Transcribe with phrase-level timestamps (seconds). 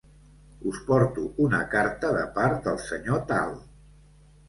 [0.71, 3.59] Us porto una carta de part del senyor Tal.